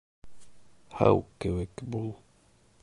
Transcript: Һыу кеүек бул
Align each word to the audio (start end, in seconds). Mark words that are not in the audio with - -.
Һыу 1.01 1.21
кеүек 1.45 1.87
бул 1.97 2.11